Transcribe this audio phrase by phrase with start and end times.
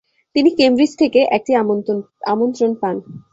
[0.35, 1.51] তিনি কেমব্রিজ থেকে একটি
[2.31, 2.95] আমন্ত্রণ পান।